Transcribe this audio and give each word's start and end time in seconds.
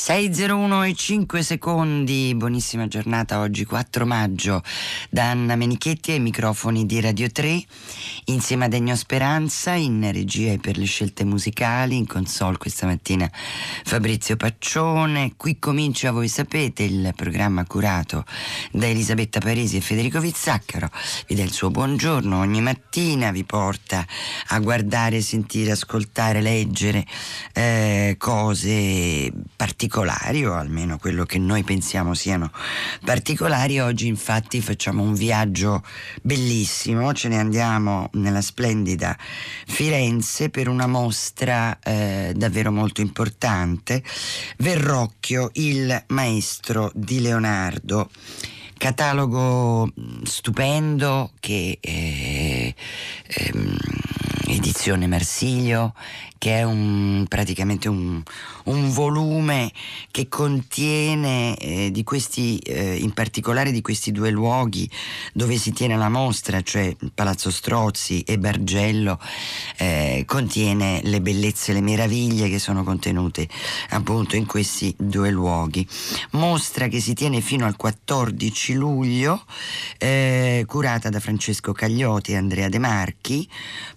601 0.00 0.84
e 0.84 0.94
5 0.94 1.42
secondi, 1.42 2.34
buonissima 2.34 2.88
giornata 2.88 3.38
oggi 3.40 3.66
4 3.66 4.06
maggio. 4.06 4.62
Da 5.10 5.28
Anna 5.28 5.56
Menichetti 5.56 6.12
ai 6.12 6.20
microfoni 6.20 6.86
di 6.86 7.02
Radio 7.02 7.28
3 7.30 7.62
insieme 8.32 8.66
a 8.66 8.68
Degno 8.68 8.96
Speranza 8.96 9.72
in 9.72 10.08
regia 10.12 10.52
e 10.52 10.58
per 10.58 10.78
le 10.78 10.84
scelte 10.84 11.24
musicali 11.24 11.96
in 11.96 12.06
console 12.06 12.56
questa 12.56 12.86
mattina 12.86 13.30
Fabrizio 13.32 14.36
Paccione 14.36 15.34
qui 15.36 15.58
comincia 15.58 16.10
voi 16.10 16.28
sapete 16.28 16.82
il 16.82 17.12
programma 17.14 17.64
curato 17.66 18.24
da 18.72 18.86
Elisabetta 18.86 19.40
Parisi 19.40 19.76
e 19.76 19.80
Federico 19.80 20.20
Vizzaccaro 20.20 20.90
vi 21.26 21.34
dà 21.34 21.42
il 21.42 21.52
suo 21.52 21.70
buongiorno 21.70 22.38
ogni 22.38 22.60
mattina 22.60 23.30
vi 23.30 23.44
porta 23.44 24.06
a 24.48 24.58
guardare, 24.60 25.20
sentire, 25.20 25.72
ascoltare, 25.72 26.40
leggere 26.40 27.06
eh, 27.52 28.16
cose 28.18 29.32
particolari 29.56 29.80
particolari 29.90 30.44
o 30.44 30.54
almeno 30.54 30.98
quello 30.98 31.24
che 31.24 31.38
noi 31.38 31.64
pensiamo 31.64 32.14
siano 32.14 32.50
particolari. 33.04 33.80
Oggi 33.80 34.06
infatti 34.06 34.60
facciamo 34.60 35.02
un 35.02 35.14
viaggio 35.14 35.82
bellissimo, 36.22 37.12
ce 37.12 37.28
ne 37.28 37.38
andiamo 37.38 38.08
nella 38.20 38.40
splendida 38.40 39.16
Firenze 39.66 40.50
per 40.50 40.68
una 40.68 40.86
mostra 40.86 41.78
eh, 41.82 42.32
davvero 42.36 42.70
molto 42.70 43.00
importante, 43.00 44.02
Verrocchio, 44.58 45.50
il 45.54 46.04
maestro 46.08 46.90
di 46.94 47.20
Leonardo. 47.20 48.10
Catalogo 48.76 49.92
stupendo 50.22 51.32
che 51.38 51.76
eh, 51.82 52.74
ehm, 53.26 53.76
edizione 54.46 55.06
Marsilio 55.06 55.92
che 56.40 56.56
è 56.56 56.62
un, 56.62 57.26
praticamente 57.28 57.90
un, 57.90 58.22
un, 58.70 58.90
volume 58.90 59.72
che 60.10 60.28
contiene 60.28 61.56
eh, 61.56 61.90
di 61.90 62.02
questi, 62.02 62.58
eh, 62.58 62.96
in 62.96 63.12
particolare 63.12 63.70
di 63.70 63.80
questi 63.80 64.12
due 64.12 64.30
luoghi 64.30 64.88
dove 65.32 65.56
si 65.56 65.72
tiene 65.72 65.96
la 65.96 66.08
mostra, 66.08 66.60
cioè 66.62 66.94
Palazzo 67.14 67.50
Strozzi 67.50 68.22
e 68.22 68.38
Bargello, 68.38 69.18
eh, 69.76 70.24
contiene 70.26 71.00
le 71.04 71.20
bellezze, 71.20 71.72
le 71.72 71.80
meraviglie 71.80 72.48
che 72.48 72.58
sono 72.58 72.84
contenute 72.84 73.48
appunto 73.90 74.36
in 74.36 74.46
questi 74.46 74.94
due 74.98 75.30
luoghi. 75.30 75.86
Mostra 76.32 76.88
che 76.88 77.00
si 77.00 77.14
tiene 77.14 77.40
fino 77.40 77.66
al 77.66 77.76
14 77.76 78.74
luglio, 78.74 79.44
eh, 79.98 80.64
curata 80.66 81.08
da 81.08 81.20
Francesco 81.20 81.72
Cagliotti 81.72 82.32
e 82.32 82.36
Andrea 82.36 82.68
De 82.68 82.78
Marchi, 82.78 83.48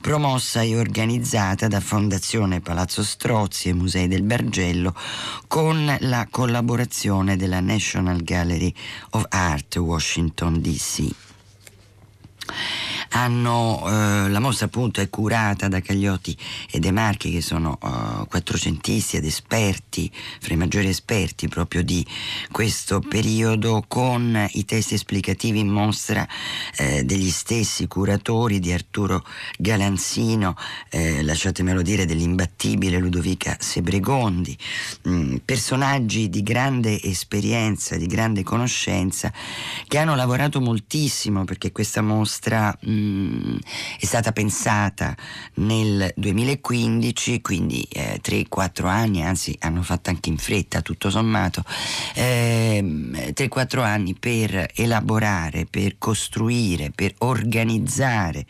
promossa 0.01 0.61
e 0.61 0.77
organizzata 0.77 1.67
da 1.67 1.79
Fondazione 1.79 2.61
Palazzo 2.61 3.03
Strozzi 3.03 3.69
e 3.69 3.73
Musei 3.73 4.07
del 4.07 4.23
Bergello 4.63 4.95
con 5.47 5.97
la 5.99 6.27
collaborazione 6.31 7.35
della 7.35 7.59
National 7.59 8.23
Gallery 8.23 8.73
of 9.11 9.25
Art 9.29 9.75
Washington 9.75 10.61
DC 10.61 11.09
hanno, 13.13 13.83
eh, 13.85 14.29
la 14.29 14.39
mostra 14.39 14.65
appunto 14.65 15.01
è 15.01 15.09
curata 15.09 15.67
da 15.67 15.81
Cagliotti 15.81 16.35
e 16.69 16.79
De 16.79 16.91
Marchi 16.91 17.31
che 17.31 17.41
sono 17.41 17.77
eh, 17.81 18.27
quattrocentisti 18.27 19.17
ed 19.17 19.25
esperti, 19.25 20.11
fra 20.39 20.53
i 20.53 20.57
maggiori 20.57 20.87
esperti 20.87 21.47
proprio 21.47 21.83
di 21.83 22.05
questo 22.51 22.99
periodo 22.99 23.85
con 23.87 24.47
i 24.53 24.65
testi 24.65 24.95
esplicativi 24.95 25.59
in 25.59 25.67
mostra 25.67 26.27
eh, 26.77 27.03
degli 27.03 27.29
stessi 27.29 27.87
curatori 27.87 28.59
di 28.59 28.71
Arturo 28.71 29.23
Galanzino, 29.57 30.55
eh, 30.89 31.21
lasciatemelo 31.21 31.81
dire 31.81 32.05
dell'imbattibile 32.05 32.97
Ludovica 32.97 33.57
Sebregondi, 33.59 34.57
mh, 35.03 35.11
mm, 35.11 35.35
personaggi 35.45 36.29
di 36.29 36.41
grande 36.41 36.99
esperienza, 37.01 37.95
di 37.95 38.07
grande 38.07 38.43
conoscenza 38.43 39.31
che 39.87 39.97
hanno 39.99 40.15
lavorato 40.15 40.59
moltissimo 40.59 41.43
perché 41.43 41.71
questa 41.71 42.01
mostra 42.01 42.75
mh, 42.81 43.02
è 43.99 44.05
stata 44.05 44.31
pensata 44.31 45.15
nel 45.55 46.11
2015, 46.15 47.41
quindi 47.41 47.81
eh, 47.91 48.19
3-4 48.21 48.85
anni, 48.87 49.23
anzi 49.23 49.55
hanno 49.59 49.81
fatto 49.81 50.09
anche 50.09 50.29
in 50.29 50.37
fretta 50.37 50.81
tutto 50.81 51.09
sommato, 51.09 51.63
eh, 52.15 53.33
3-4 53.33 53.79
anni 53.79 54.15
per 54.15 54.71
elaborare, 54.75 55.65
per 55.69 55.97
costruire, 55.97 56.91
per 56.93 57.13
organizzare, 57.19 58.45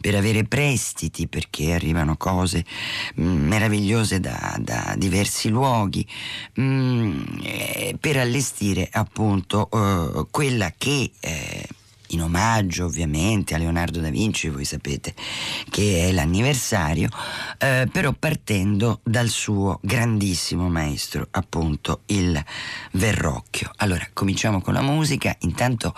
per 0.00 0.14
avere 0.14 0.44
prestiti, 0.44 1.26
perché 1.28 1.72
arrivano 1.72 2.16
cose 2.16 2.64
mh, 3.14 3.22
mm, 3.22 3.46
meravigliose 3.46 4.20
da, 4.20 4.56
da, 4.58 4.94
diversi 4.96 5.48
luoghi, 5.48 6.06
mh, 6.54 6.62
mm, 6.62 7.22
eh, 7.42 7.96
per 7.98 8.16
allestire 8.18 8.88
appunto 8.90 9.68
eh, 9.70 10.26
quella 10.30 10.72
che 10.76 11.10
eh, 11.20 11.68
in 12.08 12.22
omaggio 12.22 12.86
ovviamente 12.86 13.54
a 13.54 13.58
Leonardo 13.58 14.00
da 14.00 14.10
Vinci, 14.10 14.48
voi 14.48 14.64
sapete 14.64 15.14
che 15.70 16.08
è 16.08 16.12
l'anniversario, 16.12 17.08
eh, 17.58 17.88
però 17.90 18.12
partendo 18.12 19.00
dal 19.02 19.28
suo 19.28 19.78
grandissimo 19.82 20.68
maestro, 20.68 21.28
appunto 21.30 22.02
il 22.06 22.42
Verrocchio. 22.92 23.70
Allora, 23.76 24.08
cominciamo 24.12 24.60
con 24.60 24.74
la 24.74 24.82
musica, 24.82 25.34
intanto 25.40 25.94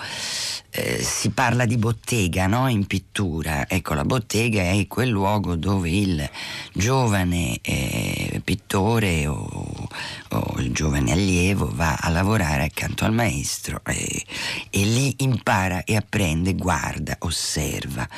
eh, 0.71 1.03
si 1.03 1.31
parla 1.31 1.65
di 1.65 1.77
bottega 1.77 2.47
no? 2.47 2.69
in 2.69 2.87
pittura, 2.87 3.69
ecco 3.69 3.95
la 3.95 4.05
bottega 4.05 4.63
è 4.63 4.87
quel 4.87 5.09
luogo 5.09 5.57
dove 5.57 5.91
il 5.91 6.29
giovane 6.73 7.59
eh, 7.63 8.41
pittore 8.45 9.27
o, 9.27 9.89
o, 10.31 10.55
il 10.59 10.73
giovane 10.73 11.13
allievo 11.13 11.71
va 11.73 11.97
a 11.97 12.09
lavorare 12.11 12.65
accanto 12.65 13.05
al 13.05 13.13
maestro 13.13 13.81
e, 13.87 14.25
e 14.71 14.85
lì 14.85 15.15
impara 15.19 15.85
e 15.85 15.97
apprende, 15.97 16.55
guarda, 16.55 17.17
osserva, 17.21 18.09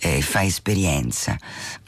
eh, 0.00 0.20
fa 0.20 0.44
esperienza. 0.44 1.38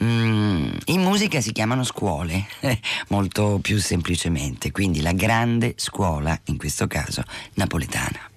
Mm, 0.03 0.69
in 0.85 1.01
musica 1.01 1.41
si 1.41 1.51
chiamano 1.51 1.83
scuole, 1.83 2.45
molto 3.09 3.59
più 3.61 3.79
semplicemente, 3.79 4.71
quindi 4.71 5.01
la 5.01 5.13
grande 5.13 5.73
scuola, 5.77 6.39
in 6.45 6.57
questo 6.57 6.87
caso 6.87 7.23
napoletana. 7.55 8.30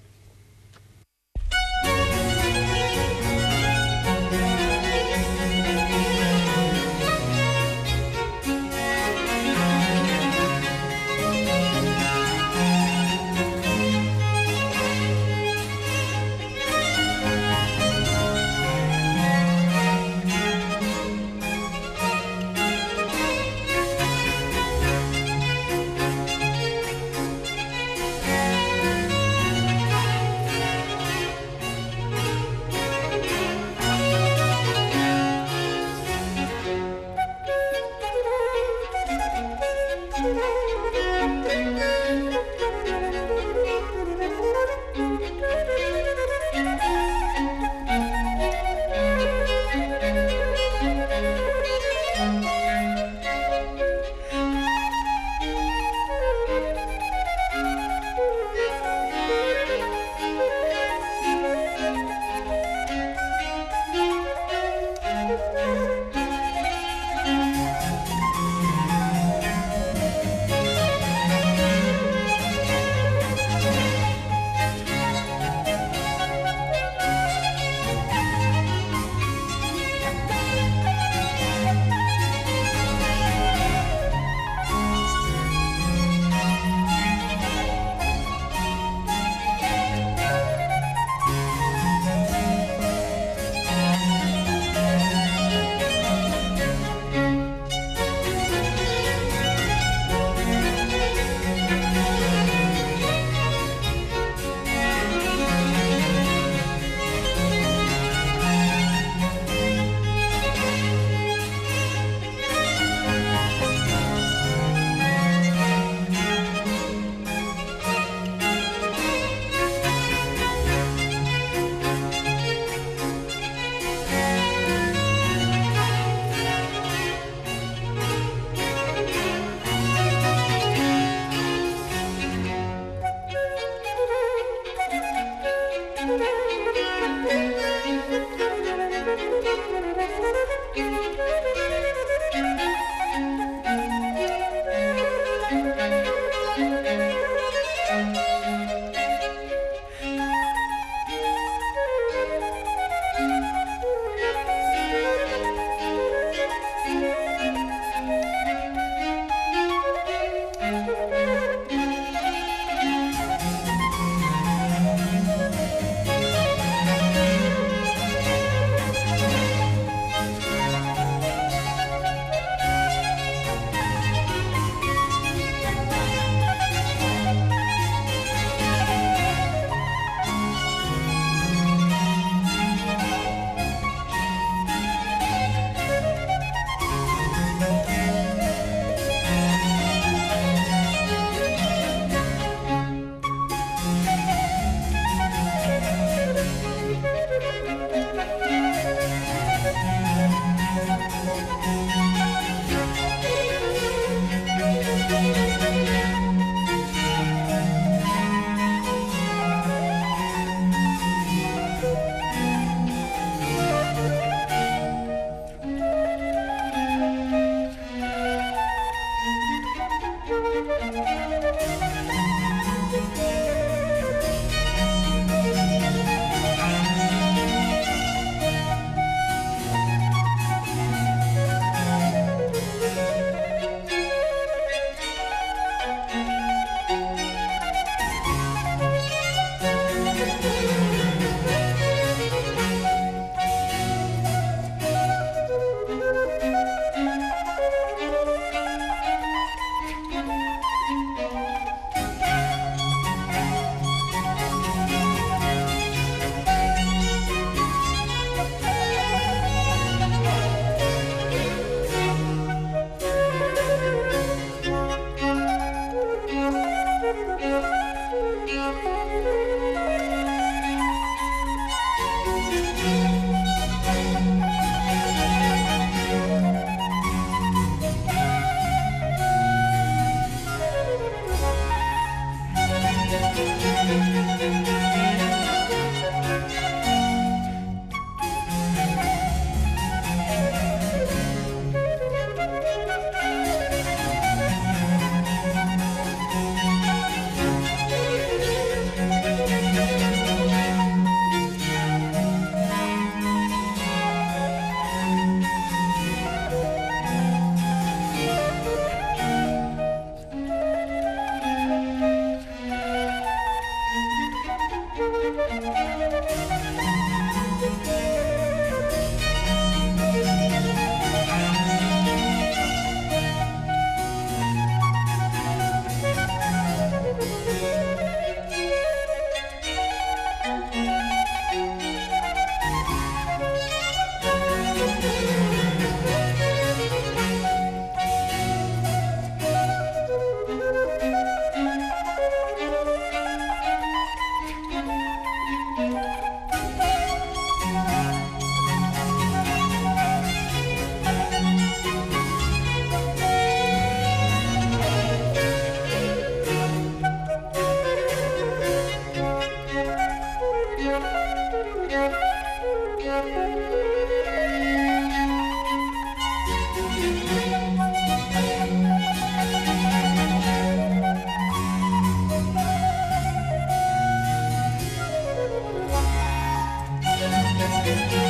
Thank 377.84 378.12
you. 378.12 378.23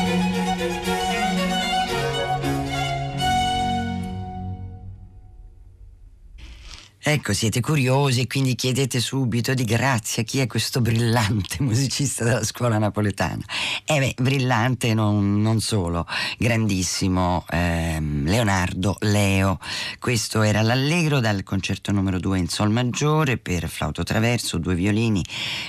Ecco, 7.07 7.35
siete 7.35 7.61
curiosi 7.61 8.23
e 8.23 8.27
quindi 8.27 8.55
chiedete 8.55 8.99
subito 8.99 9.53
di 9.53 9.65
grazia 9.65 10.23
chi 10.23 10.39
è 10.39 10.47
questo 10.47 10.81
brillante 10.81 11.59
musicista 11.63 12.25
della 12.25 12.43
scuola 12.43 12.79
napoletana. 12.79 13.45
Eh 13.85 13.99
beh, 13.99 14.15
brillante 14.23 14.95
non, 14.95 15.43
non 15.43 15.61
solo, 15.61 16.07
grandissimo, 16.39 17.45
ehm, 17.51 18.25
Leonardo 18.25 18.97
Leo. 19.01 19.59
Questo 19.99 20.41
era 20.41 20.63
l'allegro 20.63 21.21
dal 21.21 21.43
concerto 21.43 21.93
numero 21.93 22.19
2 22.19 22.39
in 22.39 22.49
sol 22.49 22.71
maggiore 22.71 23.37
per 23.37 23.69
flauto 23.69 24.03
traverso, 24.03 24.57
due 24.57 24.75
violini, 24.75 25.23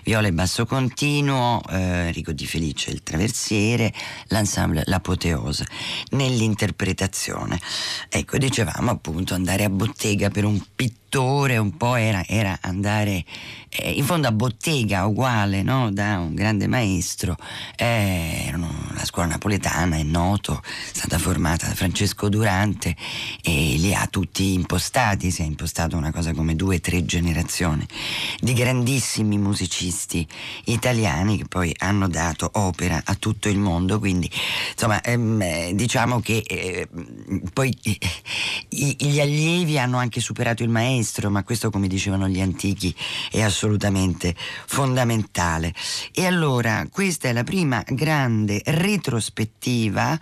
viola 0.06 0.28
e 0.28 0.32
basso 0.32 0.66
continuo, 0.66 1.62
eh, 1.70 2.06
Enrico 2.06 2.32
Di 2.32 2.48
Felice 2.48 2.92
il 2.92 3.04
traversiere, 3.04 3.94
l'ensemble 4.28 4.84
L'Apoteose. 4.86 5.66
Nell'interpretazione, 6.12 7.60
ecco, 8.08 8.38
dicevamo 8.38 8.90
appunto 8.90 9.34
andare 9.34 9.66
a 9.66 9.70
bottega 9.70 10.30
per 10.30 10.46
un 10.46 10.62
pittore 10.74 11.04
un 11.22 11.78
po' 11.78 11.96
era, 11.96 12.26
era 12.26 12.58
andare 12.62 13.24
eh, 13.70 13.92
in 13.92 14.04
fondo 14.06 14.28
a 14.28 14.32
bottega 14.32 15.06
uguale 15.06 15.62
no? 15.62 15.92
da 15.92 16.20
un 16.20 16.34
grande 16.34 16.68
maestro 16.68 17.38
eh, 17.76 18.54
la 18.94 19.06
scuola 19.06 19.30
napoletana 19.30 19.96
è 19.98 20.04
noto 20.04 20.62
è 20.64 20.96
stata 20.96 21.18
formata 21.18 21.68
da 21.68 21.74
Francesco 21.74 22.28
Durante 22.30 22.96
e 23.42 23.76
li 23.78 23.94
ha 23.94 24.08
tutti 24.08 24.54
impostati 24.54 25.32
si 25.32 25.42
è 25.42 25.46
impostato 25.46 25.96
una 25.96 26.12
cosa 26.12 26.34
come 26.34 26.56
due 26.56 26.76
o 26.78 26.80
tre 26.80 27.06
generazioni 27.06 27.86
di 28.40 28.54
grandissimi 28.54 29.38
musicisti 29.38 30.28
italiani 30.66 31.38
che 31.38 31.46
poi 31.46 31.74
hanno 31.78 32.08
dato 32.08 32.50
opera 32.54 33.02
a 33.04 33.16
tutto 33.16 33.50
il 33.50 33.58
mondo 33.58 34.00
quindi 34.00 34.30
insomma 34.72 35.02
ehm, 35.02 35.72
diciamo 35.72 36.20
che 36.20 36.44
eh, 36.46 36.88
poi 37.54 37.76
eh, 37.84 37.98
gli 38.70 39.20
allievi 39.20 39.80
hanno 39.80 39.98
anche 39.98 40.20
superato 40.20 40.64
il 40.64 40.70
maestro 40.70 41.04
ma 41.30 41.44
questo 41.44 41.70
come 41.70 41.88
dicevano 41.88 42.28
gli 42.28 42.42
antichi 42.42 42.96
è 43.30 43.42
assolutamente 43.42 44.36
fondamentale. 44.66 45.74
E 46.12 46.26
allora 46.26 46.88
questa 46.92 47.28
è 47.30 47.34
la 47.34 47.44
prima 47.44 47.84
grande 47.88 48.62
retrospettiva 48.66 50.20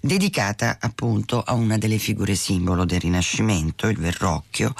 dedicata 0.00 0.78
appunto 0.80 1.40
a 1.40 1.54
una 1.54 1.78
delle 1.78 1.98
figure 1.98 2.34
simbolo 2.34 2.84
del 2.84 3.00
Rinascimento, 3.00 3.88
il 3.88 3.98
Verrocchio 3.98 4.74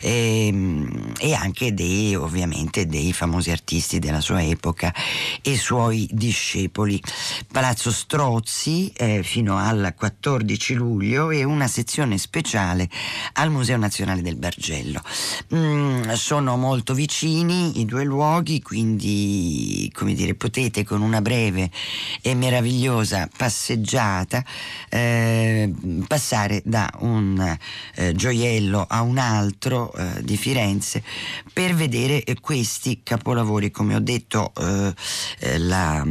e, 0.00 0.46
ehm, 0.46 1.12
e 1.18 1.34
anche 1.34 1.74
dei 1.74 2.14
ovviamente 2.14 2.86
dei 2.86 3.12
famosi 3.12 3.50
artisti 3.50 3.98
della 3.98 4.20
sua 4.20 4.42
epoca 4.42 4.92
e 5.42 5.56
suoi 5.56 6.08
discepoli. 6.10 7.00
Palazzo 7.52 7.92
Strozzi 7.92 8.92
eh, 8.96 9.22
fino 9.22 9.58
al 9.58 9.94
14 9.96 10.74
luglio 10.74 11.30
e 11.30 11.44
una 11.44 11.68
sezione 11.68 12.18
speciale 12.18 12.88
al 13.34 13.50
Museo 13.50 13.76
Nazionale 13.76 14.22
del 14.22 14.36
Bargello. 14.36 15.02
Mm, 15.54 16.10
sono 16.12 16.56
molto 16.56 16.94
vicini 16.94 17.80
i 17.80 17.84
due 17.84 18.04
luoghi, 18.04 18.62
quindi 18.62 19.90
come 19.94 20.14
dire, 20.14 20.34
potete 20.34 20.84
con 20.84 21.02
una 21.02 21.20
breve 21.20 21.70
e 22.22 22.34
meravigliosa 22.34 23.28
passeggiata 23.36 24.44
eh, 24.88 25.72
passare 26.06 26.62
da 26.64 26.90
un 27.00 27.58
eh, 27.94 28.14
gioiello 28.14 28.86
a 28.88 29.02
un 29.02 29.18
altro 29.18 29.89
eh, 29.96 30.22
di 30.22 30.36
Firenze 30.36 31.02
per 31.52 31.74
vedere 31.74 32.24
questi 32.40 33.00
capolavori. 33.02 33.70
Come 33.70 33.94
ho 33.94 34.00
detto, 34.00 34.52
eh, 34.58 34.94
eh, 35.40 35.58
la, 35.58 36.04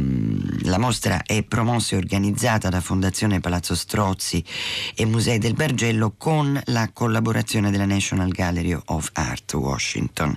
la 0.62 0.78
mostra 0.78 1.22
è 1.22 1.42
promossa 1.42 1.94
e 1.94 1.98
organizzata 1.98 2.68
da 2.68 2.80
Fondazione 2.80 3.40
Palazzo 3.40 3.74
Strozzi 3.74 4.44
e 4.94 5.04
Musei 5.04 5.38
del 5.38 5.54
Bargello 5.54 6.14
con 6.16 6.60
la 6.66 6.90
collaborazione 6.92 7.70
della 7.70 7.86
National 7.86 8.30
Gallery 8.30 8.78
of 8.86 9.10
Art 9.14 9.52
Washington 9.54 10.34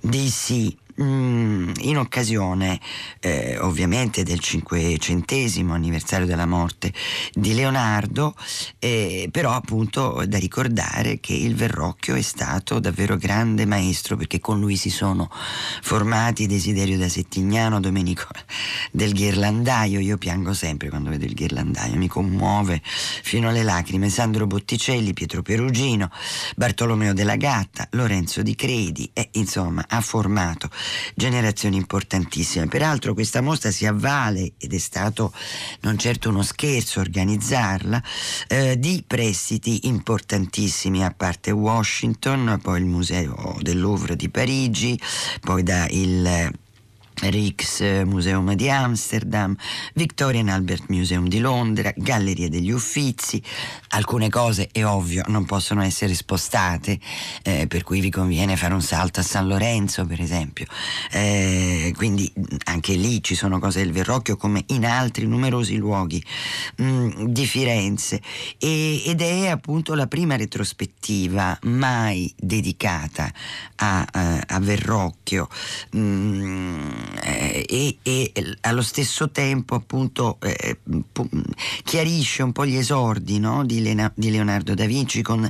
DC 0.00 0.84
Mm, 0.98 1.72
in 1.80 1.98
occasione 1.98 2.80
eh, 3.20 3.58
ovviamente 3.58 4.22
del 4.22 4.40
cinquecentesimo 4.40 5.74
anniversario 5.74 6.24
della 6.24 6.46
morte 6.46 6.90
di 7.34 7.52
Leonardo, 7.52 8.34
eh, 8.78 9.28
però 9.30 9.52
appunto 9.52 10.24
da 10.26 10.38
ricordare 10.38 11.20
che 11.20 11.34
il 11.34 11.54
Verrocchio 11.54 12.14
è 12.14 12.22
stato 12.22 12.78
davvero 12.78 13.18
grande 13.18 13.66
maestro 13.66 14.16
perché 14.16 14.40
con 14.40 14.58
lui 14.58 14.76
si 14.76 14.88
sono 14.88 15.30
formati 15.82 16.46
Desiderio 16.46 16.96
da 16.96 17.10
Settignano, 17.10 17.78
Domenico 17.78 18.28
del 18.90 19.12
Ghirlandaio, 19.12 20.00
io 20.00 20.16
piango 20.16 20.54
sempre 20.54 20.88
quando 20.88 21.10
vedo 21.10 21.26
il 21.26 21.34
Ghirlandaio, 21.34 21.96
mi 21.96 22.08
commuove 22.08 22.80
fino 22.82 23.50
alle 23.50 23.62
lacrime, 23.62 24.08
Sandro 24.08 24.46
Botticelli, 24.46 25.12
Pietro 25.12 25.42
Perugino, 25.42 26.10
Bartolomeo 26.56 27.12
della 27.12 27.36
Gatta, 27.36 27.86
Lorenzo 27.90 28.40
Di 28.40 28.54
Credi 28.54 29.10
e 29.12 29.28
insomma 29.32 29.84
ha 29.86 30.00
formato 30.00 30.70
generazioni 31.14 31.76
importantissime. 31.76 32.66
Peraltro 32.66 33.14
questa 33.14 33.40
mostra 33.40 33.70
si 33.70 33.86
avvale, 33.86 34.52
ed 34.58 34.72
è 34.72 34.78
stato 34.78 35.32
non 35.80 35.98
certo 35.98 36.28
uno 36.28 36.42
scherzo 36.42 37.00
organizzarla, 37.00 38.02
eh, 38.48 38.78
di 38.78 39.04
prestiti 39.06 39.86
importantissimi, 39.86 41.04
a 41.04 41.12
parte 41.16 41.50
Washington, 41.50 42.58
poi 42.62 42.80
il 42.80 42.86
Museo 42.86 43.56
del 43.60 43.80
Louvre 43.80 44.16
di 44.16 44.28
Parigi, 44.28 45.00
poi 45.40 45.62
da 45.62 45.86
il 45.90 46.64
Rijksmuseum 47.20 48.54
di 48.54 48.70
Amsterdam, 48.70 49.56
Victorian 49.94 50.48
Albert 50.48 50.84
Museum 50.88 51.28
di 51.28 51.38
Londra, 51.38 51.92
Galleria 51.96 52.48
degli 52.48 52.70
Uffizi. 52.70 53.42
Alcune 53.88 54.28
cose, 54.28 54.68
è 54.72 54.84
ovvio, 54.84 55.24
non 55.28 55.44
possono 55.46 55.82
essere 55.82 56.14
spostate, 56.14 56.98
eh, 57.42 57.66
per 57.66 57.82
cui 57.82 58.00
vi 58.00 58.10
conviene 58.10 58.56
fare 58.56 58.74
un 58.74 58.82
salto 58.82 59.20
a 59.20 59.22
San 59.22 59.46
Lorenzo, 59.46 60.04
per 60.06 60.20
esempio. 60.20 60.66
Eh, 61.10 61.92
quindi 61.96 62.30
anche 62.64 62.94
lì 62.94 63.22
ci 63.22 63.34
sono 63.34 63.58
cose 63.58 63.82
del 63.82 63.92
Verrocchio, 63.92 64.36
come 64.36 64.64
in 64.68 64.84
altri 64.84 65.26
numerosi 65.26 65.76
luoghi 65.76 66.22
mh, 66.76 67.24
di 67.26 67.46
Firenze. 67.46 68.20
E, 68.58 69.02
ed 69.06 69.20
è 69.22 69.48
appunto 69.48 69.94
la 69.94 70.06
prima 70.06 70.36
retrospettiva 70.36 71.58
mai 71.62 72.32
dedicata 72.36 73.32
a, 73.76 74.06
a, 74.10 74.44
a 74.46 74.60
Verrocchio. 74.60 75.48
Mh, 75.92 75.98
eh, 75.98 77.05
e, 77.22 77.98
e, 78.02 78.32
allo 78.62 78.82
stesso 78.82 79.30
tempo 79.30 79.74
appunto 79.74 80.38
eh, 80.40 80.78
chiarisce 81.82 82.42
un 82.42 82.52
po' 82.52 82.66
gli 82.66 82.76
esordi 82.76 83.38
no? 83.38 83.64
di, 83.64 83.82
Lena, 83.82 84.10
di, 84.14 84.30
Leonardo 84.30 84.74
da 84.74 84.86
Vinci 84.86 85.22
con 85.22 85.48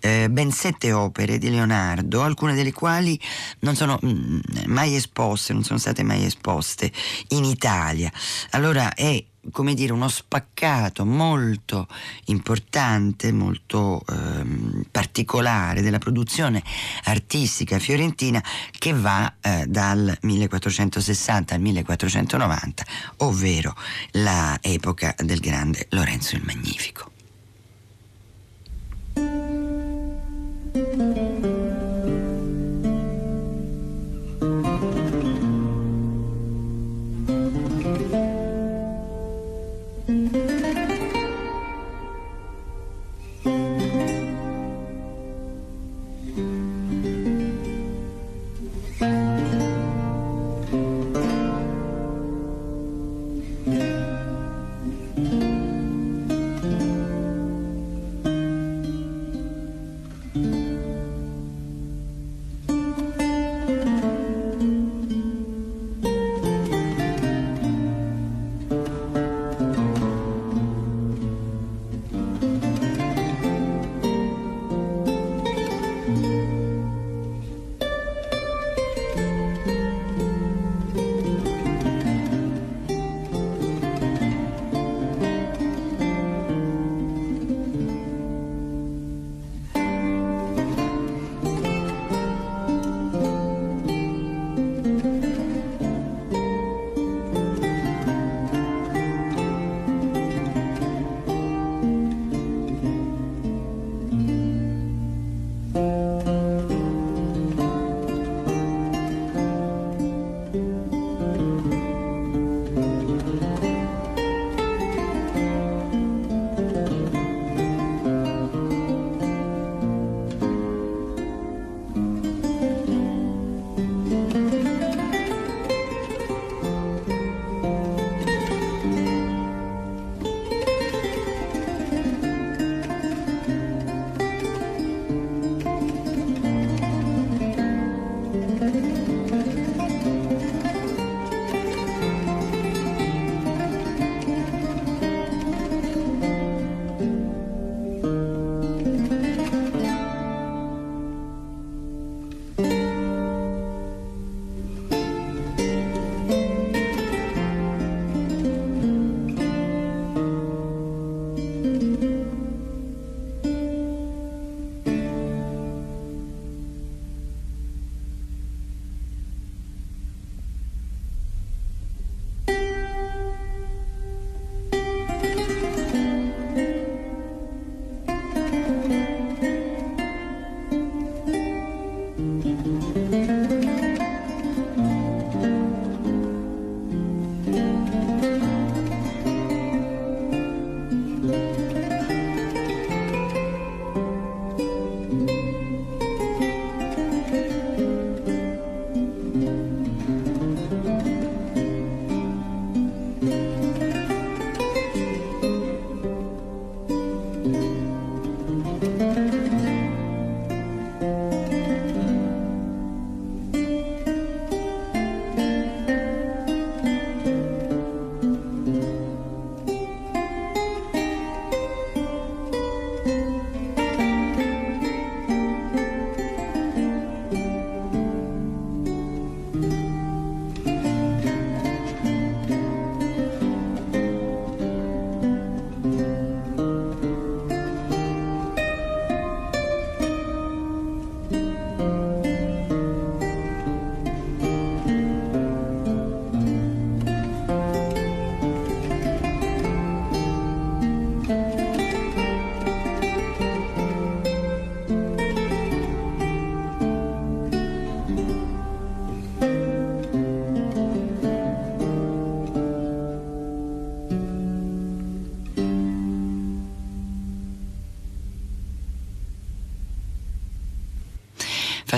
eh, 0.00 0.28
ben 0.30 0.50
sette 0.50 0.92
opere 0.92 1.38
di 1.38 1.50
Leonardo, 1.50 2.22
alcune 2.22 2.54
delle 2.54 2.72
quali 2.72 3.18
non 3.60 3.74
sono 3.74 3.98
mm, 4.04 4.40
mai 4.66 4.94
esposte, 4.94 5.52
non 5.52 5.64
sono 5.64 5.78
state 5.78 6.02
mai 6.02 6.24
esposte 6.24 6.90
in 7.28 7.44
Italia. 7.44 8.10
Allora 8.50 8.94
è 8.94 9.22
come 9.50 9.74
dire, 9.74 9.92
uno 9.92 10.08
spaccato 10.08 11.04
molto 11.04 11.86
importante, 12.26 13.32
molto 13.32 14.02
ehm, 14.08 14.84
particolare 14.90 15.82
della 15.82 15.98
produzione 15.98 16.62
artistica 17.04 17.78
fiorentina 17.78 18.42
che 18.70 18.92
va 18.92 19.34
eh, 19.40 19.66
dal 19.66 20.16
1460 20.20 21.54
al 21.54 21.60
1490, 21.60 22.84
ovvero 23.18 23.74
l'epoca 24.12 25.14
del 25.18 25.40
grande 25.40 25.86
Lorenzo 25.90 26.36
il 26.36 26.42
Magnifico. 26.44 27.10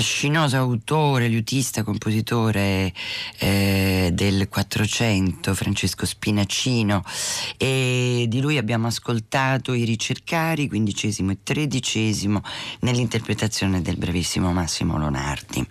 Fascinoso 0.01 0.57
autore, 0.57 1.29
liutista, 1.29 1.83
compositore 1.83 2.91
eh, 3.37 4.09
del 4.15 4.49
Quattrocento, 4.49 5.55
Francesco 5.55 6.07
Spinacino, 6.07 7.05
e 7.59 8.25
di 8.27 8.41
lui 8.41 8.57
abbiamo 8.57 8.87
ascoltato 8.87 9.75
i 9.75 9.85
ricercari, 9.85 10.69
quindicesimo 10.69 11.33
e 11.33 11.39
tredicesimo, 11.43 12.41
nell'interpretazione 12.81 13.83
del 13.83 13.99
bravissimo 13.99 14.51
Massimo 14.55 14.97
Lonardi. 14.97 15.67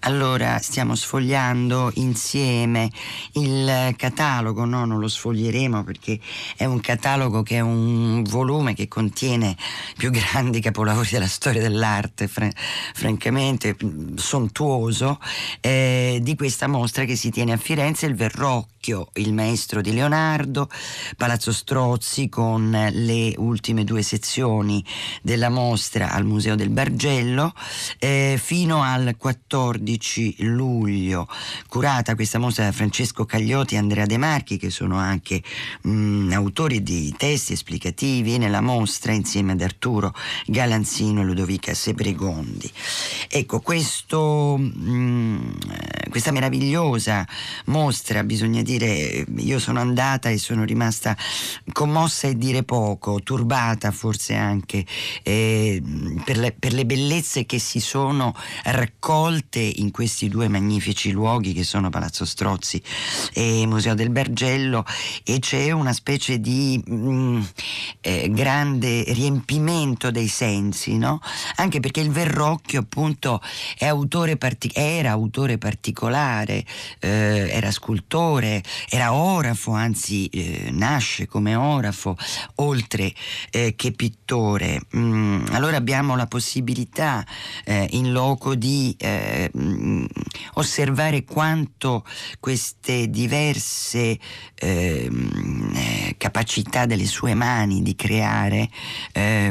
Allora, 0.00 0.58
stiamo 0.58 0.96
sfogliando 0.96 1.92
insieme 1.94 2.90
il 3.34 3.94
catalogo, 3.96 4.64
no, 4.64 4.84
non 4.84 4.98
lo 4.98 5.08
sfoglieremo 5.08 5.84
perché 5.84 6.18
è 6.56 6.64
un 6.64 6.80
catalogo 6.80 7.44
che 7.44 7.56
è 7.58 7.60
un 7.60 8.24
volume 8.24 8.74
che 8.74 8.88
contiene 8.88 9.50
i 9.50 9.94
più 9.96 10.10
grandi 10.10 10.60
capolavori 10.60 11.08
della 11.12 11.28
storia 11.28 11.62
dell'arte, 11.62 12.26
fr- 12.26 12.50
francamente 12.94 13.42
mm, 13.52 14.16
sontuoso, 14.16 15.18
eh, 15.60 16.18
di 16.22 16.34
questa 16.36 16.66
mostra 16.66 17.04
che 17.04 17.16
si 17.16 17.30
tiene 17.30 17.52
a 17.52 17.56
Firenze, 17.56 18.06
il 18.06 18.14
Verrocchio, 18.14 19.08
il 19.14 19.32
maestro 19.32 19.80
di 19.80 19.92
Leonardo, 19.92 20.68
Palazzo 21.16 21.52
Strozzi 21.52 22.28
con 22.28 22.70
le 22.70 23.34
ultime 23.36 23.84
due 23.84 24.02
sezioni 24.02 24.84
della 25.22 25.48
mostra 25.48 26.12
al 26.12 26.24
Museo 26.24 26.54
del 26.54 26.70
Bargello, 26.70 27.52
eh, 27.98 28.38
fino 28.42 28.82
al 28.82 29.16
14 29.16 30.36
luglio, 30.44 31.28
curata 31.68 32.14
questa 32.14 32.38
mostra 32.38 32.64
da 32.64 32.72
Francesco 32.72 33.24
Cagliotti 33.24 33.74
e 33.74 33.78
Andrea 33.78 34.06
De 34.06 34.18
Marchi, 34.18 34.56
che 34.56 34.70
sono 34.70 34.96
anche 34.96 35.42
mh, 35.82 35.90
mm, 35.90 36.32
autori 36.32 36.82
di 36.82 37.14
testi 37.16 37.52
esplicativi 37.52 38.38
nella 38.38 38.60
mostra 38.60 39.12
insieme 39.12 39.52
ad 39.52 39.60
Arturo 39.60 40.14
Galanzino 40.46 41.20
e 41.20 41.24
Ludovica 41.24 41.74
Sebregondi. 41.74 42.70
Ecco, 43.36 43.58
questo, 43.58 44.56
mh, 44.56 44.90
mm, 44.90 45.50
questa 46.08 46.30
meravigliosa 46.30 47.26
mostra, 47.64 48.22
bisogna 48.22 48.62
dire, 48.62 49.26
io 49.38 49.58
sono 49.58 49.80
andata 49.80 50.28
e 50.28 50.38
sono 50.38 50.62
rimasta 50.62 51.16
commossa 51.72 52.28
e 52.28 52.38
dire 52.38 52.62
poco, 52.62 53.24
turbata 53.24 53.90
forse 53.90 54.36
anche 54.36 54.86
eh, 55.24 55.82
per, 56.24 56.38
le, 56.38 56.54
per 56.56 56.74
le 56.74 56.86
bellezze 56.86 57.44
che 57.44 57.58
si 57.58 57.80
sono 57.80 58.36
raccolte 58.62 59.58
in 59.58 59.90
questi 59.90 60.28
due 60.28 60.46
magnifici 60.46 61.10
luoghi 61.10 61.54
che 61.54 61.64
sono 61.64 61.90
Palazzo 61.90 62.24
Strozzi 62.24 62.80
e 63.32 63.66
Museo 63.66 63.94
del 63.94 64.10
Bergello 64.10 64.86
e 65.24 65.40
c'è 65.40 65.72
una 65.72 65.92
specie 65.92 66.38
di 66.38 66.80
mh, 66.86 66.94
mm, 66.94 67.42
eh, 68.00 68.30
grande 68.30 69.02
riempimento 69.08 70.12
dei 70.12 70.28
sensi, 70.28 70.98
no? 70.98 71.20
Anche 71.56 71.80
perché 71.80 71.98
il 71.98 72.12
Verrocchio 72.12 72.78
appunto 72.78 73.22
autore 73.80 74.36
partic- 74.36 74.76
era 74.76 75.10
autore 75.10 75.58
particolare, 75.58 76.64
eh, 77.00 77.48
era 77.50 77.70
scultore, 77.70 78.62
era 78.88 79.12
orafo, 79.12 79.72
anzi 79.72 80.26
eh, 80.26 80.70
nasce 80.70 81.26
come 81.26 81.54
orafo, 81.54 82.16
oltre 82.56 83.12
eh, 83.50 83.74
che 83.76 83.92
pittore. 83.92 84.80
Mm, 84.96 85.46
allora 85.52 85.76
abbiamo 85.76 86.16
la 86.16 86.26
possibilità 86.26 87.24
eh, 87.64 87.88
in 87.92 88.12
loco 88.12 88.54
di 88.54 88.94
eh, 88.98 89.50
mm, 89.56 90.04
osservare 90.54 91.24
quanto 91.24 92.04
queste 92.40 93.08
diverse 93.08 94.18
ehm, 94.54 95.72
eh, 95.74 96.14
capacità 96.18 96.86
delle 96.86 97.06
sue 97.06 97.34
mani 97.34 97.82
di 97.82 97.94
creare 97.94 98.70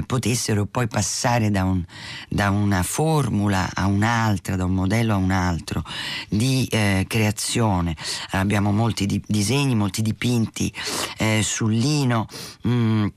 potessero 0.06 0.66
poi 0.66 0.88
passare 0.88 1.50
da, 1.52 1.64
un, 1.64 1.84
da, 2.30 2.50
una 2.50 2.84
formula 2.84 3.63
a 3.74 3.88
un'altra, 3.88 4.56
da 4.56 4.66
un 4.66 4.74
modello 4.74 5.14
a 5.14 5.18
un 5.18 5.32
altro 5.32 5.84
di 6.30 6.68
eh, 6.72 7.06
creazione. 7.08 7.96
Abbiamo 8.32 8.72
molti 8.72 9.06
di, 9.06 9.22
disegni, 9.26 9.76
molti 9.76 10.02
dipinti 10.02 10.74
eh, 11.18 11.42
sul 11.44 11.74
lino. 11.74 12.28
Mh, 12.64 12.72
mm, 12.72 13.08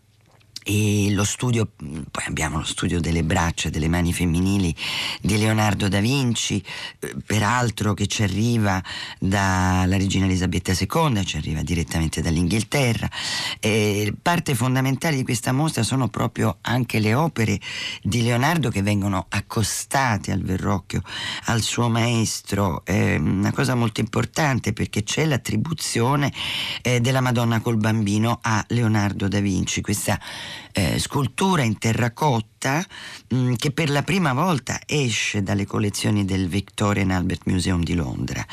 e 0.69 1.13
lo 1.13 1.23
studio, 1.23 1.71
poi 2.11 2.25
abbiamo 2.27 2.59
lo 2.59 2.65
studio 2.65 2.99
delle 2.99 3.23
braccia, 3.23 3.71
delle 3.71 3.87
mani 3.87 4.13
femminili 4.13 4.75
di 5.21 5.39
Leonardo 5.39 5.87
da 5.87 6.01
Vinci, 6.01 6.61
eh, 6.99 7.15
peraltro 7.25 7.95
che 7.95 8.09
ci 8.09 8.25
arriva 8.25 8.83
dalla 9.21 9.97
regina 9.97 10.25
Elisabetta 10.25 10.73
II, 10.73 11.25
ci 11.25 11.37
arriva 11.37 11.63
direttamente 11.63 12.21
dall'Inghilterra. 12.21 13.09
E 13.61 14.13
parte 14.21 14.57
fondamentale 14.57 15.15
di 15.15 15.23
questa 15.23 15.53
mostra 15.53 15.85
sono 15.85 16.09
proprio 16.09 16.59
anche 16.63 16.99
le 16.99 17.15
opere 17.15 17.61
di 18.03 18.23
Leonardo 18.23 18.69
che 18.69 18.83
vengono 18.83 19.27
accostate 19.29 20.33
al 20.33 20.43
Verrocchio, 20.43 21.03
al 21.45 21.63
suo 21.63 21.89
maestro, 21.89 22.85
è 22.85 23.15
una 23.15 23.53
cosa 23.53 23.77
molto 23.77 24.01
importante 24.01 24.73
perché 24.73 25.05
c'è 25.05 25.27
l'attribuzione 25.27 26.33
eh, 26.83 27.01
della 27.01 27.21
Madonna 27.21 27.61
col 27.61 27.77
bambino 27.77 28.41
a 28.43 28.65
Leonardo 28.71 29.29
da 29.29 29.39
Vinci. 29.39 29.81
Questa 29.81 30.19
eh, 30.73 30.99
scultura 30.99 31.63
in 31.63 31.79
terracotta 31.79 32.85
mh, 33.29 33.37
mm, 33.37 33.53
che 33.55 33.71
per 33.71 33.91
la 33.91 34.03
prima 34.03 34.33
volta 34.33 34.81
esce 34.87 35.43
dalle 35.43 35.67
collezioni 35.67 36.25
del 36.25 36.49
Victorian 36.49 37.11
Albert 37.11 37.43
Museum 37.47 37.83
di 37.83 37.95
Londra. 37.95 38.45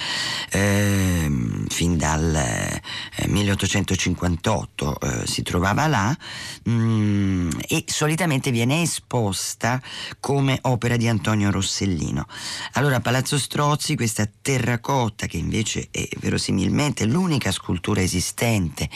Eh, 0.50 1.32
fin 1.68 1.98
dal 1.98 2.82
1858 3.28 5.00
eh, 5.00 5.28
si 5.28 5.42
trovava 5.44 5.88
là 5.88 6.16
mh, 6.64 6.72
mm, 6.72 7.50
e 7.68 7.84
solitamente 7.88 8.52
viene 8.52 8.82
esposta 8.82 9.82
come 10.20 10.58
opera 10.62 10.98
di 10.98 11.08
Antonio 11.08 11.52
Rossellino. 11.52 12.26
Allora 12.74 13.00
Palazzo 13.00 13.38
Strozzi, 13.38 13.96
questa 13.96 14.28
terracotta 14.42 15.28
che 15.28 15.38
invece 15.38 15.88
è 15.92 16.08
verosimilmente 16.20 17.06
l'unica 17.06 17.52
scultura 17.52 18.02
esistente, 18.02 18.90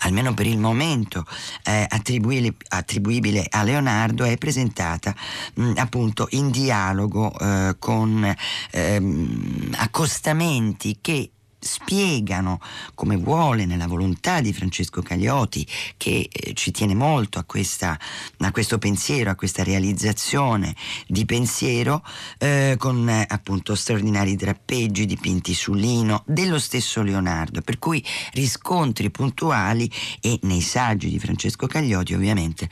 almeno 0.00 0.34
per 0.34 0.46
il 0.46 0.58
momento, 0.58 1.24
eh, 1.64 1.86
attribuibile, 1.88 2.54
attribuibile 2.68 3.46
a 3.48 3.62
Leonardo 3.62 4.24
è 4.24 4.36
presentata 4.36 5.14
mh, 5.54 5.62
mm, 5.62 5.72
appunto 5.76 6.26
in 6.30 6.50
dialogo 6.50 7.32
eh, 7.38 7.76
con 7.78 8.34
ehm, 8.70 9.74
accostamenti 9.76 10.98
che 11.00 11.30
spiegano 11.60 12.60
come 12.94 13.16
vuole 13.16 13.66
nella 13.66 13.86
volontà 13.86 14.40
di 14.40 14.52
Francesco 14.52 15.02
Caglioti 15.02 15.66
che 15.96 16.28
eh, 16.32 16.54
ci 16.54 16.70
tiene 16.70 16.94
molto 16.94 17.38
a, 17.38 17.44
questa, 17.44 17.98
a, 18.38 18.50
questo 18.50 18.78
pensiero, 18.78 19.30
a 19.30 19.34
questa 19.34 19.62
realizzazione 19.62 20.74
di 21.06 21.24
pensiero 21.26 22.02
eh, 22.38 22.76
con 22.78 23.08
eh, 23.08 23.26
appunto 23.28 23.74
straordinari 23.74 24.36
drappeggi 24.36 25.06
dipinti 25.06 25.54
su 25.54 25.74
lino 25.74 26.22
dello 26.26 26.58
stesso 26.58 27.02
Leonardo. 27.02 27.60
Per 27.60 27.78
cui 27.78 28.04
riscontri 28.32 29.10
puntuali 29.10 29.90
e 30.20 30.38
nei 30.42 30.62
saggi 30.62 31.10
di 31.10 31.18
Francesco 31.18 31.66
Caglioti 31.66 32.14
ovviamente 32.14 32.68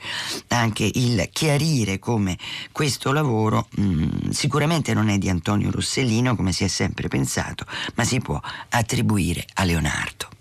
anche 0.47 0.89
il 0.91 1.29
chiarire 1.31 1.99
come 1.99 2.37
questo 2.71 3.11
lavoro 3.11 3.67
mh, 3.69 3.83
mm, 3.83 4.29
sicuramente 4.31 4.93
non 4.93 5.09
è 5.09 5.17
di 5.17 5.29
Antonio 5.29 5.71
Rossellino 5.71 6.35
come 6.35 6.51
si 6.51 6.63
è 6.63 6.67
sempre 6.67 7.07
pensato 7.07 7.65
ma 7.95 8.03
si 8.03 8.19
può 8.19 8.39
attribuire 8.79 9.45
a 9.55 9.65
Leonardo. 9.65 10.38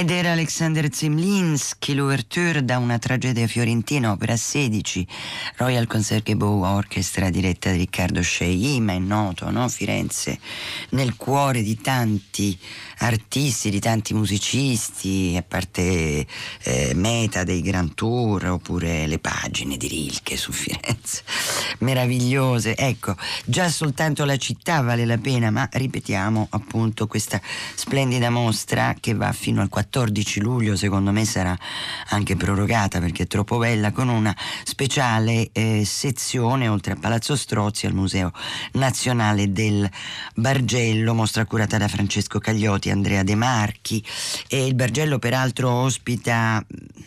Ed 0.00 0.08
era 0.08 0.32
Alexander 0.32 0.90
Zemlinsky, 0.90 1.92
l'ouverture 1.92 2.64
da 2.64 2.78
una 2.78 2.98
tragedia 2.98 3.46
fiorentina, 3.46 4.12
opera 4.12 4.34
16, 4.34 5.06
Royal 5.56 5.86
Concertgebouw 5.86 6.62
Orchestra 6.62 7.28
diretta 7.28 7.68
da 7.68 7.76
Riccardo 7.76 8.22
Sceima, 8.22 8.94
è 8.94 8.98
noto, 8.98 9.50
no? 9.50 9.68
Firenze, 9.68 10.40
nel 10.92 11.16
cuore 11.16 11.60
di 11.60 11.78
tanti 11.82 12.58
artisti, 13.00 13.68
di 13.68 13.78
tanti 13.78 14.14
musicisti, 14.14 15.34
a 15.36 15.42
parte 15.42 16.26
eh, 16.62 16.92
Meta 16.94 17.44
dei 17.44 17.60
Grand 17.60 17.92
Tour 17.92 18.46
oppure 18.46 19.06
le 19.06 19.18
pagine 19.18 19.76
di 19.76 19.86
Rilke 19.86 20.38
su 20.38 20.50
Firenze, 20.50 21.24
meravigliose. 21.80 22.74
Ecco, 22.74 23.14
già 23.44 23.68
soltanto 23.68 24.24
la 24.24 24.38
città 24.38 24.80
vale 24.80 25.04
la 25.04 25.18
pena, 25.18 25.50
ma 25.50 25.68
ripetiamo 25.70 26.46
appunto 26.48 27.06
questa 27.06 27.38
splendida 27.74 28.30
mostra 28.30 28.96
che 28.98 29.12
va 29.12 29.30
fino 29.32 29.60
al 29.60 29.68
14 29.68 29.88
luglio, 30.40 30.76
secondo 30.76 31.10
me 31.12 31.24
sarà 31.24 31.56
anche 32.08 32.36
prorogata 32.36 33.00
perché 33.00 33.24
è 33.24 33.26
troppo 33.26 33.58
bella, 33.58 33.92
con 33.92 34.08
una 34.08 34.34
speciale 34.64 35.50
eh, 35.52 35.84
sezione 35.84 36.68
oltre 36.68 36.92
a 36.92 36.96
Palazzo 36.96 37.36
Strozzi 37.36 37.86
al 37.86 37.94
Museo 37.94 38.32
Nazionale 38.72 39.52
del 39.52 39.88
Bargello, 40.34 41.14
mostra 41.14 41.44
curata 41.44 41.78
da 41.78 41.88
Francesco 41.88 42.38
Cagliotti, 42.38 42.90
Andrea 42.90 43.22
De 43.22 43.34
Marchi. 43.34 44.04
E 44.48 44.66
il 44.66 44.74
Bargello 44.74 45.18
peraltro 45.18 45.70
ospita, 45.70 46.64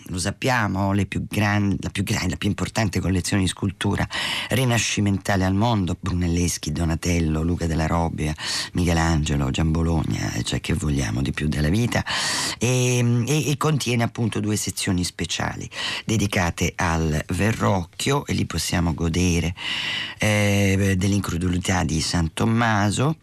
lo 0.08 0.20
sappiamo, 0.20 0.92
più 1.08 1.26
grandi, 1.28 1.78
la 1.82 1.90
più 1.90 2.04
grande, 2.04 2.32
la 2.32 2.38
più 2.38 2.50
importante 2.50 3.00
collezione 3.00 3.44
di 3.44 3.48
scultura 3.48 4.08
rinascimentale 4.50 5.46
al 5.46 5.54
mondo, 5.54 5.98
Brunelleschi, 6.00 6.72
Donatello, 6.72 7.44
Luca 7.44 7.68
della 7.68 7.88
Robbia, 7.88 8.34
Michelangelo, 8.74 9.52
Gian 9.52 9.72
Bologna, 9.72 10.32
cioè 10.44 10.60
che 10.60 10.74
vogliamo 10.74 11.22
di 11.22 11.32
più 11.32 11.48
della 11.48 11.70
vita. 11.70 12.04
E, 12.58 12.73
e, 12.74 13.50
e 13.50 13.58
contiene 13.58 14.04
appunto 14.04 14.40
due 14.40 14.56
sezioni 14.56 15.04
speciali 15.04 15.70
dedicate 16.06 16.74
al 16.76 17.24
Verrocchio 17.28 18.26
e 18.26 18.34
lì 18.34 18.46
possiamo 18.46 18.94
godere 18.94 19.54
eh, 20.18 20.96
dell'incredulità 20.98 21.84
di 21.84 22.02
San 22.02 22.34
Tommaso 22.34 23.18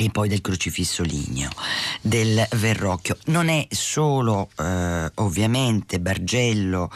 e 0.00 0.10
poi 0.10 0.28
del 0.28 0.40
crocifisso 0.40 1.02
ligneo 1.02 1.50
del 2.00 2.46
Verrocchio. 2.52 3.16
Non 3.26 3.48
è 3.48 3.66
solo 3.68 4.48
eh, 4.56 5.10
ovviamente 5.16 5.98
Bargello 5.98 6.88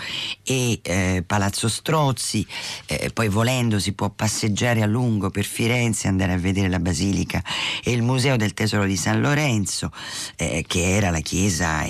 e 0.45 0.79
eh, 0.81 1.25
Palazzo 1.27 1.69
Strozzi, 1.69 2.47
eh, 2.87 3.11
poi 3.13 3.29
volendo 3.29 3.81
si 3.81 3.93
può 3.93 4.09
passeggiare 4.11 4.83
a 4.83 4.87
lungo 4.87 5.31
per 5.31 5.45
Firenze, 5.45 6.07
andare 6.07 6.33
a 6.33 6.39
vedere 6.39 6.69
la 6.69 6.79
Basilica 6.79 7.43
e 7.83 7.91
il 7.91 8.03
Museo 8.03 8.37
del 8.37 8.55
Tesoro 8.55 8.85
di 8.85 8.97
San 8.97 9.21
Lorenzo, 9.21 9.91
eh, 10.37 10.65
che 10.65 10.95
era 10.95 11.11
la 11.11 11.21
chiesa 11.21 11.85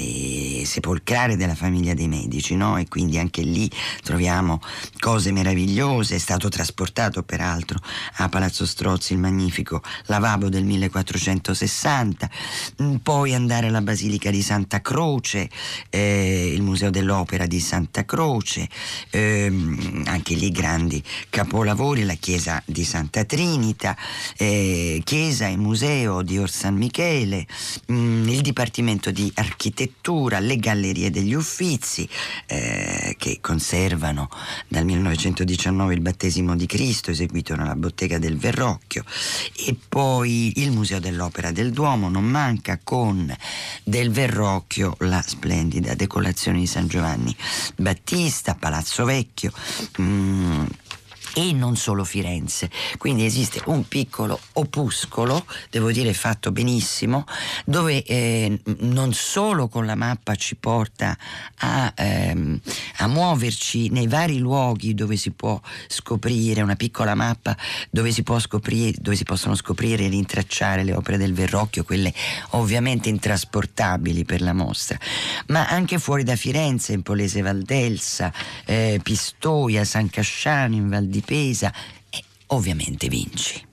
sepolcrale 0.64 1.36
della 1.36 1.54
famiglia 1.54 1.92
dei 1.92 2.08
Medici, 2.08 2.56
no? 2.56 2.78
e 2.78 2.88
quindi 2.88 3.18
anche 3.18 3.42
lì 3.42 3.70
troviamo 4.02 4.60
cose 4.98 5.30
meravigliose. 5.30 6.14
È 6.14 6.18
stato 6.18 6.48
trasportato 6.48 7.22
peraltro 7.22 7.78
a 8.16 8.30
Palazzo 8.30 8.64
Strozzi 8.64 9.12
il 9.12 9.18
magnifico 9.18 9.82
lavabo 10.06 10.48
del 10.48 10.64
1400 10.64 11.01
1460, 11.02 12.30
mm, 12.82 12.96
poi 12.96 13.34
andare 13.34 13.66
alla 13.66 13.80
Basilica 13.80 14.30
di 14.30 14.42
Santa 14.42 14.80
Croce, 14.80 15.48
eh, 15.90 16.52
il 16.54 16.62
Museo 16.62 16.90
dell'Opera 16.90 17.46
di 17.46 17.60
Santa 17.60 18.04
Croce, 18.04 18.68
ehm, 19.10 20.04
anche 20.06 20.34
lì 20.34 20.50
grandi 20.50 21.02
capolavori, 21.28 22.04
la 22.04 22.14
chiesa 22.14 22.62
di 22.64 22.84
Santa 22.84 23.24
Trinita, 23.24 23.96
eh, 24.36 25.00
chiesa 25.04 25.48
e 25.48 25.56
museo 25.56 26.22
di 26.22 26.38
Or 26.38 26.50
San 26.50 26.76
Michele, 26.76 27.46
mh, 27.86 27.94
mm, 27.94 28.28
il 28.28 28.40
Dipartimento 28.40 29.10
di 29.10 29.30
Architettura, 29.34 30.38
le 30.38 30.56
Gallerie 30.56 31.10
degli 31.10 31.34
Uffizi 31.34 32.08
eh, 32.46 33.14
che 33.18 33.38
conservano 33.40 34.28
dal 34.68 34.84
1919 34.84 35.94
il 35.94 36.00
battesimo 36.00 36.56
di 36.56 36.66
Cristo 36.66 37.10
eseguito 37.10 37.54
nella 37.54 37.76
bottega 37.76 38.18
del 38.18 38.36
Verrocchio 38.36 39.04
e 39.56 39.76
poi 39.88 40.52
il 40.56 40.70
Museo 40.70 40.91
Museo 40.92 41.00
dell'Opera 41.00 41.52
del 41.52 41.70
Duomo 41.70 42.08
non 42.08 42.24
manca 42.24 42.78
con 42.82 43.34
del 43.82 44.10
Verrocchio 44.10 44.96
la 45.00 45.22
splendida 45.22 45.94
decorazione 45.94 46.58
di 46.58 46.66
San 46.66 46.86
Giovanni 46.86 47.34
Battista, 47.76 48.54
Palazzo 48.54 49.04
Vecchio. 49.04 49.52
Mm, 50.00 50.64
e 51.34 51.52
non 51.52 51.76
solo 51.76 52.04
Firenze. 52.04 52.70
Quindi 52.98 53.24
esiste 53.24 53.62
un 53.66 53.86
piccolo 53.88 54.38
opuscolo, 54.54 55.44
devo 55.70 55.90
dire 55.92 56.12
fatto 56.12 56.52
benissimo, 56.52 57.24
dove 57.64 58.02
eh, 58.04 58.60
non 58.80 59.12
solo 59.12 59.68
con 59.68 59.86
la 59.86 59.94
mappa 59.94 60.34
ci 60.34 60.56
porta 60.56 61.16
a, 61.58 61.92
ehm, 61.96 62.60
a, 62.98 63.06
muoverci 63.06 63.88
nei 63.90 64.06
vari 64.06 64.38
luoghi 64.38 64.94
dove 64.94 65.16
si 65.16 65.30
può 65.30 65.60
scoprire, 65.88 66.62
una 66.62 66.76
piccola 66.76 67.14
mappa 67.14 67.56
dove 67.90 68.10
si, 68.12 68.22
scoprire, 68.38 68.96
dove 69.00 69.16
si 69.16 69.24
possono 69.24 69.54
scoprire 69.54 70.04
e 70.04 70.08
rintracciare 70.08 70.84
le 70.84 70.94
opere 70.94 71.16
del 71.16 71.34
Verrocchio, 71.34 71.84
quelle 71.84 72.12
ovviamente 72.50 73.08
intrasportabili 73.08 74.24
per 74.24 74.40
la 74.40 74.52
mostra, 74.52 74.98
ma 75.48 75.68
anche 75.68 75.98
fuori 75.98 76.24
da 76.24 76.36
Firenze, 76.36 76.92
in 76.92 77.02
Polese 77.02 77.42
Valdelsa, 77.42 78.32
eh, 78.64 79.00
Pistoia, 79.02 79.84
San 79.84 80.10
Casciano, 80.10 80.74
in 80.74 80.88
Val 80.88 81.06
di 81.06 81.21
Pesa 81.24 81.72
e 82.10 82.22
ovviamente 82.48 83.08
vinci. 83.08 83.71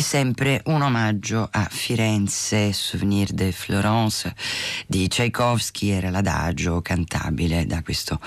Sempre 0.00 0.62
un 0.66 0.82
omaggio 0.82 1.48
a 1.50 1.66
Firenze, 1.70 2.72
Souvenir 2.72 3.32
de 3.32 3.52
Florence 3.52 4.34
di 4.86 5.08
Tchaikovsky, 5.08 5.88
era 5.88 6.10
l'adagio 6.10 6.80
cantabile 6.80 7.66
da 7.66 7.82
questo 7.82 8.20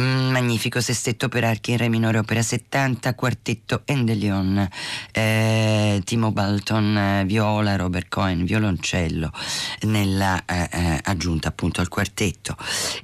mm, 0.00 0.30
magnifico 0.30 0.80
sestetto 0.80 1.28
per 1.28 1.44
archi 1.44 1.72
in 1.72 1.78
re 1.78 1.88
minore 1.88 2.18
opera 2.18 2.42
70, 2.42 3.14
quartetto 3.14 3.82
Endelion, 3.84 4.68
eh, 5.12 6.00
Timo 6.04 6.32
Balton 6.32 6.96
eh, 6.96 7.24
viola, 7.26 7.76
Robert 7.76 8.08
Cohen 8.08 8.44
violoncello 8.44 9.30
nella 9.82 10.44
eh, 10.44 10.68
eh 10.70 11.00
aggiunta 11.02 11.48
appunto 11.48 11.80
al 11.80 11.88
quartetto. 11.88 12.56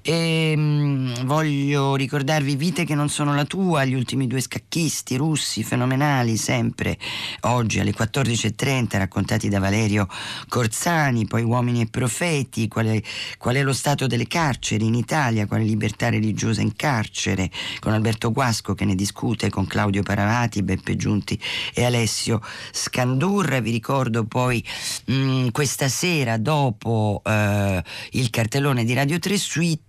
E, 0.03 0.55
mh, 0.57 0.61
mm, 0.61 1.15
voglio 1.25 1.95
ricordarvi 1.95 2.57
Vite 2.57 2.85
che 2.85 2.95
non 2.95 3.09
sono 3.09 3.35
la 3.35 3.45
tua, 3.45 3.85
gli 3.85 3.95
ultimi 3.95 4.27
due 4.27 4.41
scacchisti 4.41 5.17
russi 5.17 5.63
fenomenali 5.63 6.37
sempre 6.37 6.97
oggi 7.43 7.81
alle 7.81 7.93
14.30 7.99 8.96
raccontati 8.96 9.49
da 9.49 9.59
Valerio 9.59 10.07
Corzani, 10.49 11.26
poi 11.26 11.42
Uomini 11.42 11.80
e 11.80 11.86
Profeti, 11.86 12.68
qual 12.68 12.86
è, 12.86 13.03
qual 13.38 13.57
è 13.57 13.62
lo 13.62 13.72
stato 13.72 14.07
delle 14.07 14.28
carceri 14.28 14.86
in 14.86 14.94
Italia, 14.94 15.46
quale 15.46 15.64
libertà 15.64 16.09
religiosa 16.09 16.61
in 16.61 16.76
carcere, 16.76 17.51
con 17.80 17.92
Alberto 17.92 18.30
Guasco 18.30 18.74
che 18.74 18.84
ne 18.84 18.94
discute 18.94 19.51
con 19.51 19.66
Claudio 19.66 20.05
Paravati, 20.05 20.62
Beppe 20.62 20.94
Giunti 20.94 21.40
e 21.74 21.84
Alessio 21.84 22.40
Scandurra. 22.70 23.59
Vi 23.61 23.72
ricordo 23.72 24.24
poi 24.24 24.64
mh, 25.07 25.14
mm, 25.14 25.49
questa 25.49 25.88
sera 25.88 26.36
dopo 26.36 27.20
eh, 27.24 27.82
il 28.12 28.30
cartellone 28.30 28.84
di 28.84 28.94
Radio 28.94 29.18
3 29.18 29.36
Suite 29.36 29.86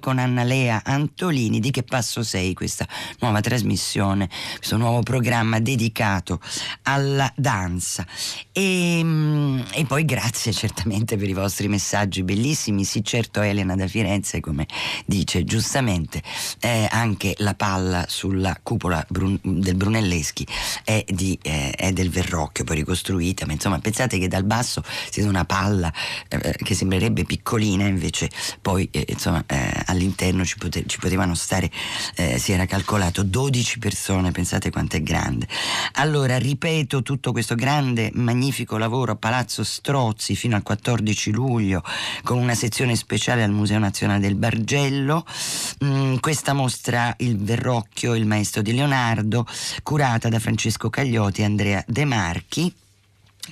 con 0.00 0.18
Anna 0.18 0.42
Lea 0.42 0.82
Antolini 0.84 1.60
di 1.60 1.70
Che 1.70 1.84
Passo 1.84 2.24
Sei, 2.24 2.52
questa 2.52 2.86
nuova 3.20 3.40
trasmissione, 3.40 4.28
questo 4.56 4.76
nuovo 4.76 5.02
programma 5.02 5.60
dedicato 5.60 6.40
alla 6.82 7.32
danza. 7.52 8.06
E, 8.50 9.00
mm, 9.02 9.60
e 9.74 9.84
poi 9.84 10.04
grazie 10.06 10.52
certamente 10.52 11.18
per 11.18 11.28
i 11.28 11.34
vostri 11.34 11.68
messaggi 11.68 12.22
bellissimi. 12.22 12.84
Sì, 12.84 13.04
certo, 13.04 13.42
Elena 13.42 13.76
da 13.76 13.86
Firenze, 13.86 14.40
come 14.40 14.66
dice 15.04 15.44
giustamente, 15.44 16.22
eh, 16.60 16.88
anche 16.90 17.34
la 17.38 17.54
palla 17.54 18.06
sulla 18.08 18.58
cupola 18.62 19.04
Brun- 19.08 19.38
del 19.42 19.74
Brunelleschi 19.74 20.46
è, 20.84 21.04
di, 21.06 21.38
eh, 21.42 21.72
è, 21.72 21.92
del 21.92 22.08
Verrocchio, 22.08 22.64
poi 22.64 22.76
ricostruita, 22.76 23.44
ma 23.44 23.52
insomma 23.52 23.78
pensate 23.80 24.18
che 24.18 24.28
dal 24.28 24.44
basso 24.44 24.82
si 25.10 25.20
vede 25.20 25.28
una 25.28 25.44
palla 25.44 25.92
eh, 26.28 26.56
che 26.56 26.74
sembrerebbe 26.74 27.24
piccolina, 27.24 27.84
invece 27.84 28.30
poi 28.62 28.88
eh, 28.90 29.04
insomma 29.08 29.44
eh, 29.46 29.82
all'interno 29.86 30.44
ci, 30.44 30.56
pote- 30.56 30.84
ci, 30.86 30.98
potevano 30.98 31.34
stare, 31.34 31.70
eh, 32.16 32.38
si 32.38 32.52
era 32.52 32.64
calcolato 32.64 33.22
12 33.22 33.78
persone, 33.78 34.30
pensate 34.30 34.70
quanto 34.70 34.96
è 34.96 35.02
grande. 35.02 35.46
Allora, 35.92 36.38
ripeto, 36.38 37.02
tutto 37.02 37.31
questo 37.32 37.54
grande, 37.54 38.10
magnifico 38.14 38.76
lavoro 38.78 39.12
a 39.12 39.16
Palazzo 39.16 39.64
Strozzi 39.64 40.36
fino 40.36 40.56
al 40.56 40.62
14 40.62 41.30
luglio, 41.32 41.82
con 42.22 42.38
una 42.38 42.54
sezione 42.54 42.94
speciale 42.96 43.42
al 43.42 43.50
Museo 43.50 43.78
Nazionale 43.78 44.20
del 44.20 44.34
Bargello. 44.34 45.24
Mm, 45.84 46.16
questa 46.16 46.52
mostra 46.52 47.14
Il 47.18 47.38
Verrocchio, 47.38 48.14
il 48.14 48.26
maestro 48.26 48.62
di 48.62 48.74
Leonardo, 48.74 49.46
curata 49.82 50.28
da 50.28 50.38
Francesco 50.38 50.90
Cagliotti 50.90 51.40
e 51.40 51.44
Andrea 51.44 51.84
De 51.86 52.04
Marchi 52.04 52.74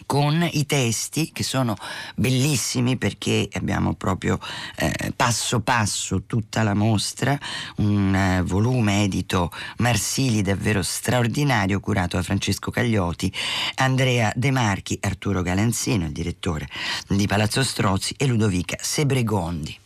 con 0.07 0.49
i 0.53 0.67
testi 0.67 1.31
che 1.33 1.43
sono 1.43 1.77
bellissimi 2.15 2.97
perché 2.97 3.49
abbiamo 3.53 3.95
proprio 3.95 4.39
eh, 4.77 5.13
passo 5.15 5.61
passo 5.61 6.23
tutta 6.27 6.63
la 6.63 6.75
mostra, 6.75 7.39
un 7.77 8.15
eh, 8.15 8.43
volume 8.43 9.03
edito 9.05 9.51
Marsili 9.79 10.43
davvero 10.43 10.83
straordinario 10.83 11.81
curato 11.81 12.17
da 12.17 12.23
Francesco 12.23 12.71
Caglioti, 12.71 13.33
Andrea 13.77 14.33
De 14.35 14.51
Marchi, 14.51 14.99
Arturo 15.01 15.43
Galanzino, 15.43 16.07
il 16.07 16.13
direttore 16.13 16.69
di 17.09 17.27
Palazzo 17.27 17.63
Strozzi 17.63 18.15
e 18.17 18.27
Ludovica 18.27 18.77
Sebregondi. 18.81 19.79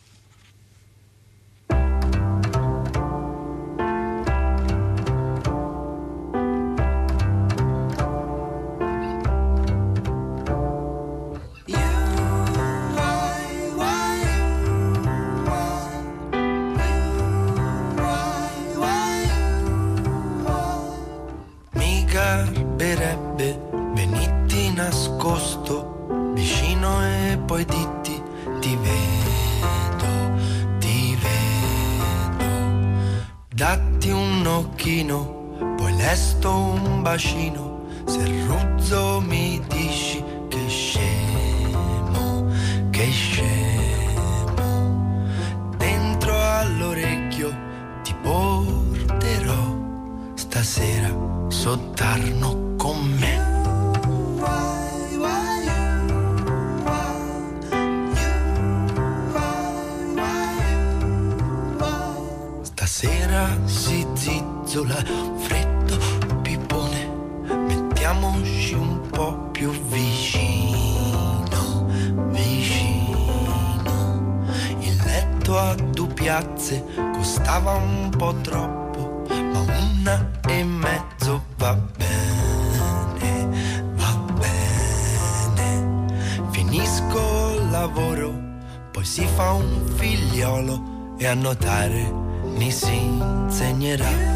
Nuotare 91.33 92.09
mi 92.55 92.71
si 92.71 92.95
insegnerà. 92.95 94.35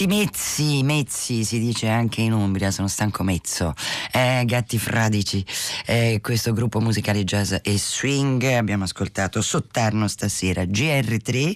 Gatti 0.00 0.16
mezzi, 0.16 0.82
mezzi 0.82 1.44
si 1.44 1.58
dice 1.58 1.86
anche 1.88 2.22
in 2.22 2.32
Umbria, 2.32 2.70
sono 2.70 2.88
stanco 2.88 3.22
mezzo. 3.22 3.74
Eh, 4.10 4.44
gatti 4.46 4.78
fradici, 4.78 5.44
eh, 5.84 6.20
questo 6.22 6.54
gruppo 6.54 6.80
musicale 6.80 7.22
jazz 7.22 7.52
e 7.60 7.76
swing. 7.76 8.42
Abbiamo 8.44 8.84
ascoltato 8.84 9.42
Sottarno 9.42 10.08
stasera, 10.08 10.62
GR3, 10.62 11.54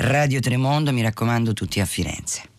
Radio 0.00 0.38
Tremondo, 0.38 0.92
mi 0.92 1.00
raccomando 1.00 1.54
tutti 1.54 1.80
a 1.80 1.86
Firenze. 1.86 2.57